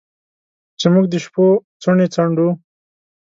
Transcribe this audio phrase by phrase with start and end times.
[0.79, 1.45] چې موږ د شپو
[1.81, 2.49] څوڼې څنډو